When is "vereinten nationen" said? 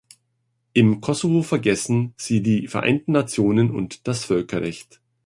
2.67-3.69